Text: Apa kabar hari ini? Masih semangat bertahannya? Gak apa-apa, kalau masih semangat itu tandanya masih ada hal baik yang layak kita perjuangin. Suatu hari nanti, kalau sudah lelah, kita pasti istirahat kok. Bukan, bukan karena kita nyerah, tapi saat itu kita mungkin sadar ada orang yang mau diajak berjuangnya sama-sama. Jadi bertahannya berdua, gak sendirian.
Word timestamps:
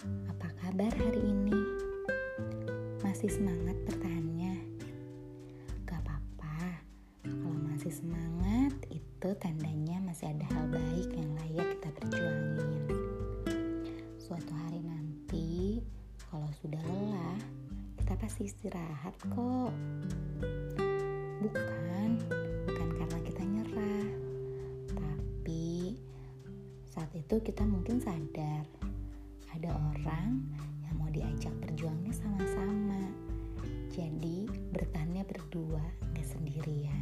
Apa 0.00 0.48
kabar 0.56 0.88
hari 0.96 1.20
ini? 1.20 1.60
Masih 3.04 3.28
semangat 3.28 3.76
bertahannya? 3.84 4.56
Gak 5.84 6.00
apa-apa, 6.00 6.80
kalau 7.20 7.60
masih 7.68 7.92
semangat 7.92 8.72
itu 8.88 9.28
tandanya 9.36 10.00
masih 10.00 10.32
ada 10.32 10.48
hal 10.56 10.72
baik 10.72 11.04
yang 11.12 11.28
layak 11.36 11.68
kita 11.76 11.88
perjuangin. 12.00 12.96
Suatu 14.16 14.52
hari 14.56 14.80
nanti, 14.80 15.84
kalau 16.32 16.48
sudah 16.64 16.80
lelah, 16.80 17.36
kita 18.00 18.16
pasti 18.16 18.48
istirahat 18.48 19.12
kok. 19.28 19.72
Bukan, 21.44 22.08
bukan 22.64 22.88
karena 22.96 23.18
kita 23.20 23.42
nyerah, 23.44 24.08
tapi 24.96 25.92
saat 26.88 27.12
itu 27.12 27.36
kita 27.44 27.68
mungkin 27.68 28.00
sadar 28.00 28.79
ada 29.56 29.72
orang 29.72 30.44
yang 30.84 30.94
mau 31.00 31.08
diajak 31.08 31.52
berjuangnya 31.64 32.12
sama-sama. 32.12 33.00
Jadi 33.88 34.44
bertahannya 34.76 35.24
berdua, 35.24 35.80
gak 36.12 36.28
sendirian. 36.28 36.99